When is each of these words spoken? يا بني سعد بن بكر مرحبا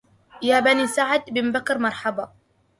يا 0.41 0.59
بني 0.59 0.87
سعد 0.87 1.23
بن 1.27 1.51
بكر 1.51 1.77
مرحبا 1.77 2.33